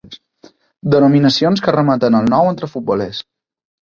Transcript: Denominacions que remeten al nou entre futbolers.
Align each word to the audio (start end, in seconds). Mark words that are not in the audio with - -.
Denominacions 0.93 1.61
que 1.67 1.75
remeten 1.77 2.19
al 2.21 2.31
nou 2.35 2.51
entre 2.53 2.71
futbolers. 2.75 3.23